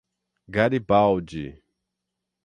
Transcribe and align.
Garibaldi 0.47 1.61